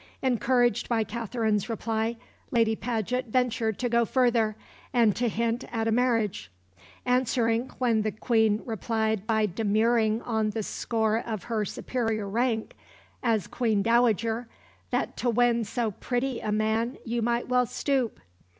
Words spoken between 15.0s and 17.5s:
to win so pretty a man you might